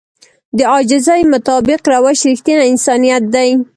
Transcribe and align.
د 0.57 0.59
عاجزي 0.71 1.21
مطابق 1.33 1.81
روش 1.93 2.19
رښتينی 2.29 2.65
انسانيت 2.71 3.23
دی. 3.33 3.49